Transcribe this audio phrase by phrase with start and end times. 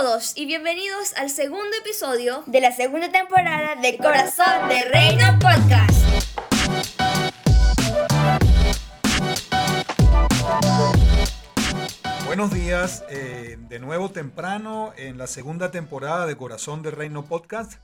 [0.00, 5.90] todos y bienvenidos al segundo episodio de la segunda temporada de Corazón de Reino Podcast.
[12.24, 17.74] Buenos días, eh, de nuevo temprano en la segunda temporada de Corazón de Reino Podcast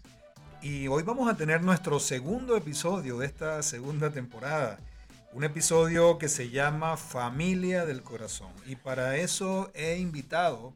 [0.63, 4.79] y hoy vamos a tener nuestro segundo episodio de esta segunda temporada.
[5.35, 8.49] Un episodio que se llama Familia del Corazón.
[8.65, 10.73] Y para eso he invitado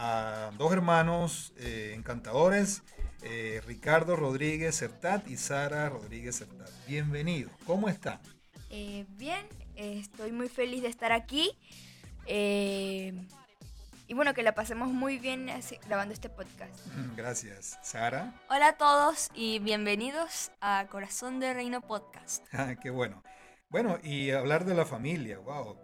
[0.00, 2.84] a dos hermanos eh, encantadores,
[3.22, 6.70] eh, Ricardo Rodríguez Certat y Sara Rodríguez Certat.
[6.86, 8.20] Bienvenidos, ¿cómo están?
[8.70, 11.50] Eh, bien, estoy muy feliz de estar aquí.
[12.28, 15.50] y bueno, que la pasemos muy bien
[15.86, 16.78] grabando este podcast.
[17.16, 17.76] Gracias.
[17.82, 18.40] Sara.
[18.50, 22.46] Hola a todos y bienvenidos a Corazón de Reino Podcast.
[22.52, 23.24] Ah, qué bueno.
[23.68, 25.76] Bueno, y hablar de la familia, wow.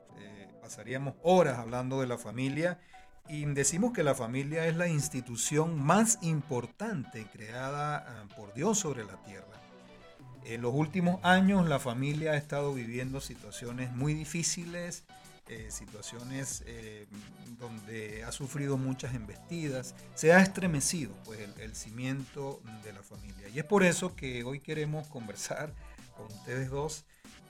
[0.62, 2.78] pasaríamos horas hablando de la familia
[3.28, 9.04] y decimos que la familia es la institución más importante creada ah, por Dios sobre
[9.04, 9.46] la tierra.
[10.45, 15.04] En los últimos años la familia ha estado viviendo situaciones muy difíciles,
[15.48, 17.07] eh, situaciones eh,
[17.59, 23.48] donde ha sufrido muchas embestidas, se ha estremecido pues, el, cimiento de la familia.
[23.48, 25.73] Y es por eso que hoy queremos conversar
[26.16, 27.04] con ustedes dos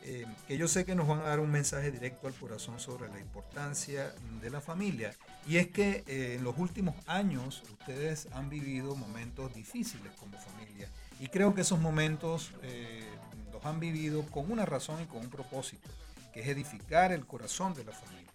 [0.07, 3.09] eh, que yo sé que nos van a dar un mensaje directo al corazón sobre
[3.09, 5.15] la importancia de la familia.
[5.47, 10.91] Y es que eh, en los últimos años ustedes han vivido momentos difíciles como familia.
[11.21, 13.09] Y creo que esos momentos eh,
[13.51, 15.89] los han vivido con una razón y con un propósito,
[16.35, 18.31] que es edificar el corazón de la familia.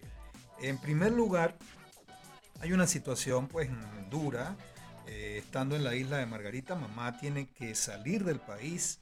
[0.61, 1.55] En primer lugar,
[2.61, 3.69] hay una situación pues
[4.09, 4.55] dura.
[5.07, 9.01] estando en la isla de Margarita, mamá tiene que salir del país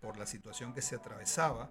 [0.00, 1.68] por la situación que se atravesaba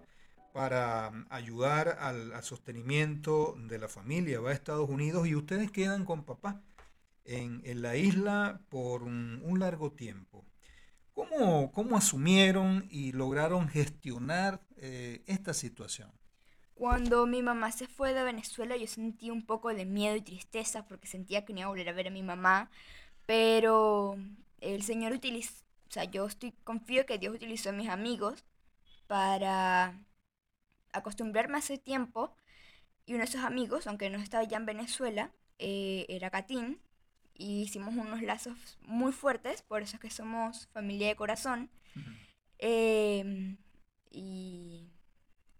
[0.55, 6.05] para mm, ayudar al, sostenimiento de la familia, va a Estados Unidos y ustedes quedan
[6.05, 6.61] con papá
[7.25, 10.45] en, la isla por un, largo tiempo.
[11.13, 16.09] ¿Cómo, ¿Cómo, asumieron y lograron gestionar eh, esta situación?
[16.73, 20.87] Cuando mi mamá se fue de Venezuela yo sentí un poco de miedo y tristeza
[20.87, 22.71] porque sentía que no iba a volver a ver a mi mamá,
[23.25, 24.15] pero
[24.61, 28.45] el Señor utilizó, o sea, yo estoy confío que Dios utilizó a mis amigos
[29.07, 29.99] para
[30.97, 32.35] acostumbrarme hace tiempo
[33.05, 36.79] y uno de esos amigos, aunque no estaba ya en Venezuela, eh, era Catín
[37.35, 41.69] y hicimos unos lazos muy fuertes, por eso es que somos familia de corazón.
[42.57, 43.57] Em,
[44.09, 44.89] y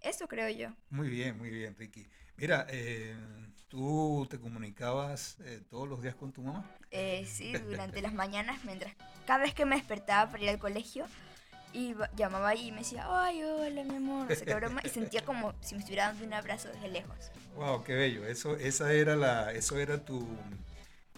[0.02, 0.76] eso creo yo.
[0.90, 2.08] Muy bien, muy bien, Ricky.
[2.38, 3.16] Mira, eh,
[3.68, 6.70] ¿tú te comunicabas eh, todos los días con tu mamá?
[7.26, 8.96] sí, durante las mañanas, mientras
[9.28, 11.06] cada vez que me despertaba para ir al colegio,
[11.76, 15.26] y llamaba y me decía, ay, hola, mi amor, no sé qué broma, y sentía
[15.26, 17.32] como si me estuviera dando un abrazo desde lejos.
[17.58, 18.26] Wow, qué bello.
[18.26, 20.22] Eso, esa era la, eso era tu,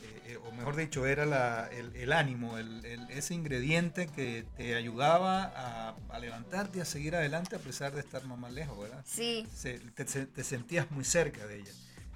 [0.01, 5.44] eh, eh, o mejor dicho, era la, el, ánimo, el, ese ingrediente que te ayudaba
[5.44, 9.03] a, a, levantarte y a seguir adelante a pesar de estar más lejos, ¿verdad?
[9.06, 9.47] Sí.
[9.96, 11.72] te, te, sentías muy cerca de ella.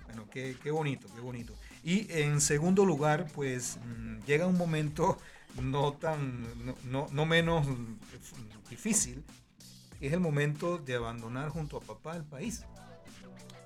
[0.05, 1.53] Bueno, qué, qué bonito, qué bonito.
[1.83, 5.19] Y en segundo lugar, pues mm, llega un momento
[5.61, 6.45] no tan,
[6.85, 7.67] no, no, menos
[8.69, 9.23] difícil,
[9.99, 12.65] es el momento de abandonar junto a papá el país.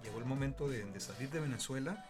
[0.04, 2.06] Llegó el momento de, salir de Venezuela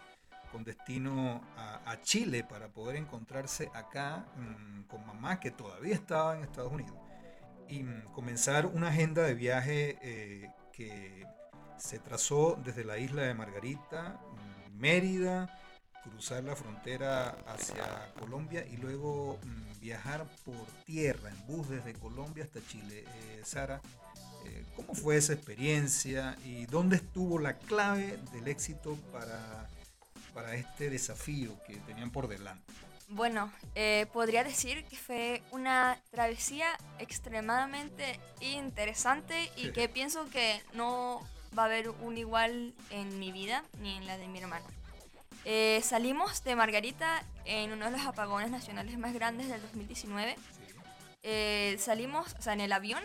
[0.52, 6.44] con destino a, Chile para poder encontrarse acá mm, con mamá que todavía estaba en
[6.44, 6.96] Estados Unidos
[7.68, 11.26] y mm, comenzar una agenda de viaje eh, que
[11.78, 15.65] se trazó desde la isla de Margarita, mm, Mérida,
[16.10, 22.44] cruzar la frontera hacia Colombia y luego mm, viajar por tierra en bus desde Colombia
[22.44, 23.04] hasta Chile.
[23.04, 23.82] Eh, Sara,
[24.46, 29.70] eh, ¿cómo fue esa experiencia y dónde estuvo la clave del éxito para,
[30.34, 32.74] para este desafío que tenían por delante?
[33.10, 36.68] Bueno, eh, podría decir que fue una travesía
[36.98, 41.22] extremadamente interesante y que pienso que no
[41.58, 44.66] va a haber un igual en mi vida ni en la de mi hermano.
[45.48, 50.36] Eh, salimos de Margarita en uno de los apagones nacionales más grandes del 2019.
[51.22, 53.04] Eh, salimos, o sea, en el avión,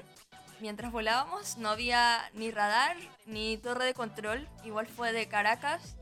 [0.60, 2.96] mientras volábamos, no había ni radar
[3.26, 4.48] ni torre de control.
[4.64, 5.96] Igual fue de Caracas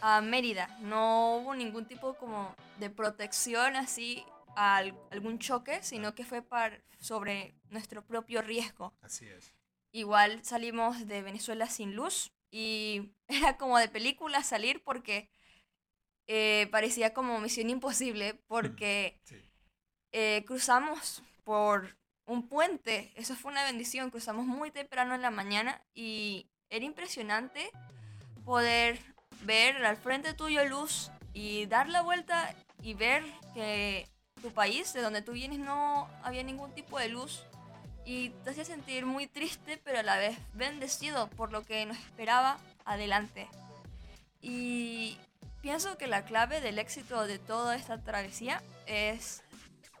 [0.00, 0.68] a Mérida.
[0.82, 4.24] No hubo ningún tipo como de protección así
[4.54, 4.76] a
[5.10, 8.94] algún choque, sino que fue para, sobre nuestro propio riesgo.
[9.02, 9.52] Así es.
[9.90, 15.28] Igual salimos de Venezuela sin luz y era como de película salir porque
[16.26, 19.20] eh, parecía como misión imposible porque
[20.12, 21.96] eh, cruzamos por
[22.26, 27.70] un puente, eso fue una bendición, cruzamos muy temprano en la mañana y era impresionante
[28.44, 28.98] poder
[29.42, 33.24] ver al frente tuyo luz y dar la vuelta y ver
[33.54, 34.08] que
[34.42, 37.44] tu país, de donde tú vienes, no había ningún tipo de luz
[38.04, 41.98] y te hacía sentir muy triste, pero a la vez bendecido por lo que nos
[41.98, 43.48] esperaba adelante.
[44.40, 45.18] Y
[45.66, 49.42] pienso que la clave del éxito de toda esta travesía es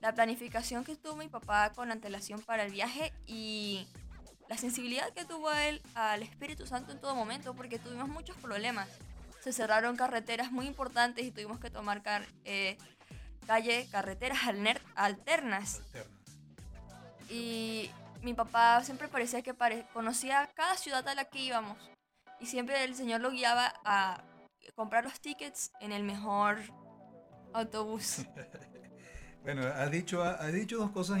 [0.00, 3.84] la planificación que tuvo mi papá con antelación para el viaje y
[4.48, 8.88] la sensibilidad que tuvo él al Espíritu Santo en todo momento, porque tuvimos muchos problemas.
[9.40, 12.00] Se cerraron carreteras muy importantes y tuvimos que tomar
[12.44, 12.78] eh,
[13.44, 14.38] calle, carreteras
[14.94, 15.82] alternas.
[17.28, 17.90] Y
[18.22, 19.52] mi papá siempre parecía que
[19.92, 21.76] conocía cada ciudad a la que íbamos.
[22.38, 24.22] Y siempre el Señor lo guiaba a
[24.74, 26.58] comprar los tickets en el mejor
[27.52, 28.26] autobús.
[29.42, 31.20] bueno, has dicho, has dicho dos cosas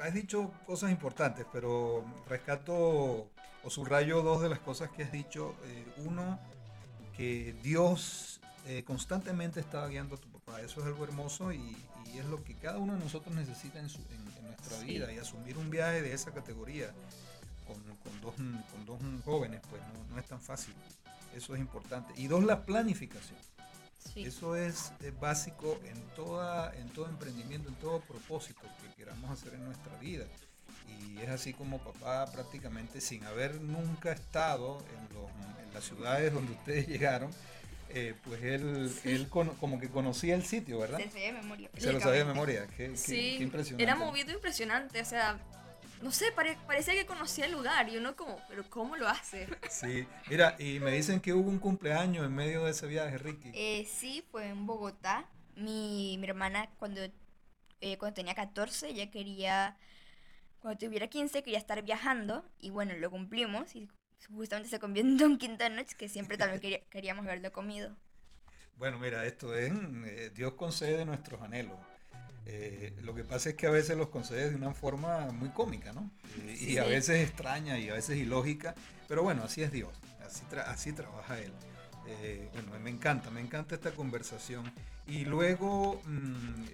[0.00, 3.30] has dicho cosas importantes, pero rescato
[3.64, 5.54] o subrayo dos de las cosas que has dicho.
[5.64, 6.38] Eh, uno,
[7.16, 10.60] que Dios eh, constantemente estaba guiando a tu papá.
[10.60, 11.76] Eso es algo hermoso y,
[12.14, 13.88] es lo que cada uno de nosotros necesita en,
[14.42, 15.12] nuestra vida.
[15.12, 16.90] Y asumir un viaje de esa categoría
[17.66, 20.74] con, dos, con dos, jóvenes, pues no, es tan fácil.
[21.36, 22.12] Eso es importante.
[22.16, 23.38] Y dos, la planificación.
[24.14, 29.64] Eso es, básico en, toda, en todo emprendimiento, en todo propósito que queramos hacer en
[29.64, 30.24] nuestra vida.
[30.88, 36.52] Y es así como papá prácticamente sin haber nunca estado en, en las ciudades donde
[36.52, 37.30] ustedes llegaron,
[37.90, 40.98] eh, pues él, él como que conocía el sitio, ¿verdad?
[40.98, 41.70] Se lo sabía de memoria.
[41.76, 43.82] Se lo sabía de memoria, qué, sí, impresionante.
[43.82, 45.38] Era movido impresionante, o sea,
[46.02, 49.48] no sé, parecía que conocía el lugar y uno como, pero ¿cómo lo hace?
[49.70, 53.50] Sí, mira, y me dicen que hubo un cumpleaños en medio de ese viaje, Ricky.
[53.54, 55.28] Eh, sí, fue en Bogotá.
[55.54, 57.00] Mi, mi hermana cuando,
[57.80, 59.78] eh, cuando tenía 14 ya quería,
[60.60, 63.88] cuando tuviera 15 quería estar viajando y bueno, lo cumplimos y
[64.34, 66.60] justamente se convirtió en Don Quintanos, que siempre también
[66.90, 67.96] queríamos verlo comido.
[68.76, 71.78] Bueno, mira, esto es, eh, Dios concede nuestros anhelos.
[72.48, 75.92] Eh, lo que pasa es que a veces los concede de una forma muy cómica,
[75.92, 76.10] ¿no?
[76.42, 78.74] Eh, y a veces extraña y a veces ilógica,
[79.08, 79.92] pero bueno, así es Dios,
[80.24, 81.52] así, así trabaja Él.
[82.52, 84.70] bueno, me encanta, me encanta esta conversación.
[85.08, 86.64] Y luego, mm,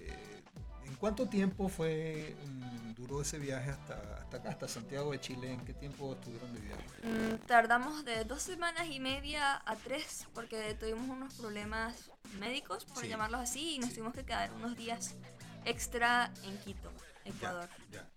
[0.85, 5.53] ¿en cuánto tiempo fue mm, duró ese viaje hasta, hasta acá, hasta Santiago de Chile?
[5.53, 6.83] ¿En qué tiempo estuvieron de viaje?
[7.03, 13.05] Mm, tardamos de dos semanas y media a tres porque tuvimos unos problemas médicos, por
[13.05, 15.15] llamarlos así, y nos tuvimos que quedar unos días
[15.65, 16.91] extra en Quito,
[17.25, 17.69] Ecuador.
[17.91, 18.07] Ya,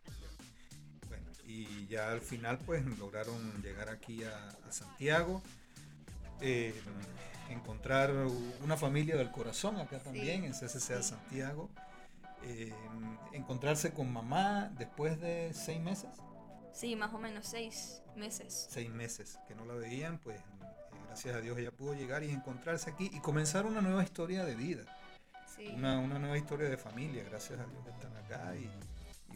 [1.09, 5.43] Bueno, y ya al final pues lograron llegar aquí a, Santiago.
[6.41, 6.75] Eh,
[7.49, 8.13] encontrar
[8.63, 11.71] una familia del corazón acá también en CCCA Santiago.
[12.43, 12.73] Eh,
[13.33, 16.11] encontrarse con mamá después de seis meses.
[16.73, 18.69] Sí, más o menos seis meses.
[18.71, 20.43] Seis meses que no la veían, pues eh,
[21.07, 24.55] gracias a Dios ella pudo llegar y encontrarse aquí y comenzar una nueva historia de
[24.55, 24.85] vida.
[25.75, 28.69] Una, nueva historia de familia, gracias a Dios que están acá y,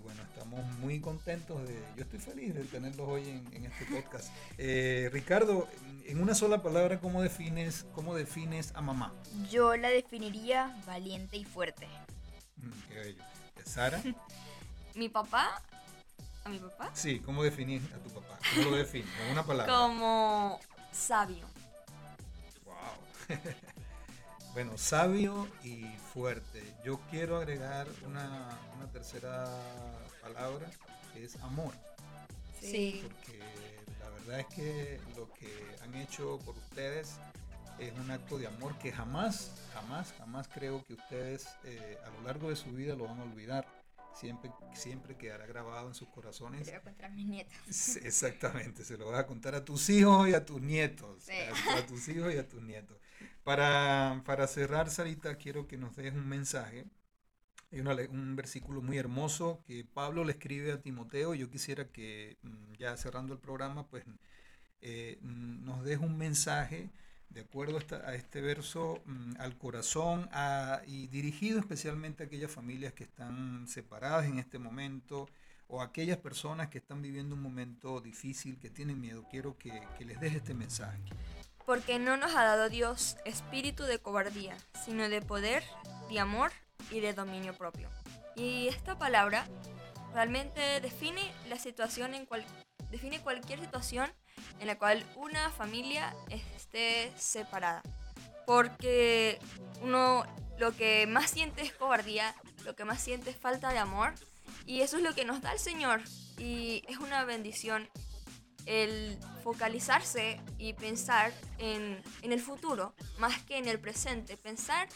[0.02, 4.30] bueno, estamos muy contentos de, yo estoy feliz de tenerlos hoy en, este podcast.
[4.58, 5.66] Eh, Ricardo,
[6.06, 9.14] en una sola palabra, ¿cómo defines, ¿cómo defines a mamá?
[9.50, 11.86] Yo la definiría valiente y fuerte.
[12.56, 13.24] Mm, qué bello.
[13.64, 14.02] ¿Sara?
[14.94, 15.62] mi papá.
[16.44, 16.90] ¿A mi papá?
[16.94, 18.38] Sí, ¿cómo definir a tu papá?
[18.54, 19.10] ¿Cómo lo defines?
[19.16, 19.72] Con una palabra.
[19.72, 20.60] Como
[20.92, 21.46] sabio.
[22.64, 23.38] Wow.
[24.52, 26.62] bueno, sabio y fuerte.
[26.84, 29.48] Yo quiero agregar una, una tercera
[30.22, 30.68] palabra
[31.12, 31.72] que es amor.
[32.60, 33.00] Sí.
[33.02, 33.38] Porque
[34.00, 37.16] la verdad es que lo que han hecho por ustedes
[37.78, 42.26] es un acto de amor que jamás, jamás, jamás creo que ustedes eh, a lo
[42.26, 43.66] largo de su vida lo van a olvidar.
[44.14, 46.66] Siempre, siempre quedará grabado en sus corazones.
[46.66, 47.96] Se lo voy a contar a mis nietos.
[48.04, 51.26] exactamente, se lo vas a contar a tus hijos y a tus nietos.
[51.70, 52.98] A, tus hijos y a tus nietos.
[53.44, 56.86] Para, para cerrar, Sarita, quiero que nos des un mensaje.
[57.72, 61.34] Hay un versículo muy hermoso que Pablo le escribe a Timoteo.
[61.34, 64.04] Yo quisiera que, mm, ya cerrando el programa, pues
[64.80, 66.90] eh, mm, nos des un mensaje
[67.30, 70.28] de acuerdo a este verso, mm, al corazón
[70.86, 75.28] y dirigido especialmente a aquellas familias que están separadas en este momento
[75.68, 79.24] o aquellas personas que están viviendo un momento difícil, que tienen miedo.
[79.30, 80.98] Quiero que, que les deje este mensaje.
[81.64, 85.62] Porque no nos ha dado Dios espíritu de cobardía, sino de poder,
[86.10, 86.50] de amor
[86.90, 87.88] y de dominio propio.
[88.34, 89.46] Y esta palabra
[90.12, 92.44] realmente define la situación en cual
[92.90, 94.10] define cualquier situación
[94.60, 96.14] en la cual una familia
[96.56, 97.82] esté separada.
[98.46, 99.38] Porque
[99.82, 100.24] uno
[100.58, 104.14] lo que más siente es cobardía, lo que más siente es falta de amor.
[104.66, 106.02] Y eso es lo que nos da el Señor.
[106.38, 107.88] Y es una bendición
[108.66, 114.36] el focalizarse y pensar en, en el futuro más que en el presente.
[114.36, 114.88] Pensar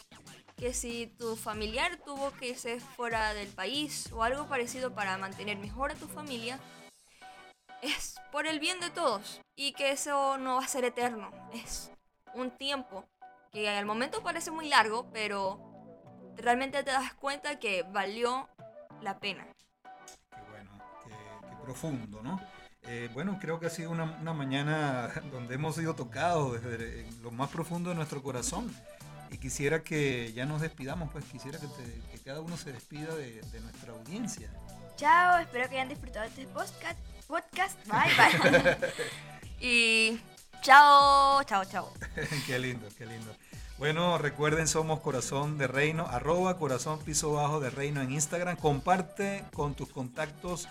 [0.57, 5.57] que si tu familiar tuvo que irse fuera del país o algo parecido para mantener
[5.57, 6.59] mejor a tu familia,
[7.87, 11.91] es por el bien de todos y que eso no va a ser eterno, es
[12.33, 13.05] un tiempo
[13.51, 15.59] que al momento parece muy largo, pero
[16.35, 18.49] realmente te das cuenta que valió
[19.01, 19.47] la pena.
[20.29, 20.71] Qué bueno,
[21.05, 22.41] qué, profundo, ¿no?
[22.83, 27.31] Eh, bueno, creo que ha sido una, una, mañana donde hemos sido tocados desde lo
[27.31, 28.73] más profundo de nuestro corazón.
[29.31, 31.67] Y quisiera que ya nos despidamos, pues quisiera que,
[32.11, 34.49] que cada uno se despida de, de, nuestra audiencia.
[34.97, 36.97] Chao, espero que hayan disfrutado de este podcast.
[37.27, 37.77] Podcast.
[37.87, 38.77] Bye, bye.
[39.59, 40.19] y
[40.61, 41.93] chao, chao, chao.
[42.47, 43.31] qué lindo, qué lindo.
[43.77, 48.55] Bueno, recuerden, somos Corazón de Reino, arroba Corazón Piso Bajo de Reino en Instagram.
[48.55, 50.69] Comparte con tus contactos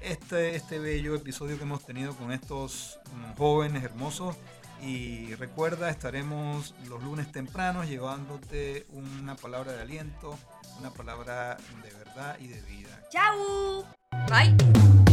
[0.00, 4.36] este, este bello episodio que hemos tenido con estos mm, jóvenes hermosos.
[4.82, 10.38] Y recuerda, estaremos los lunes tempranos llevándote una palabra de aliento,
[10.78, 13.00] una palabra de verdad y de vida.
[13.10, 13.84] ¡Chao!
[14.28, 15.03] Bye.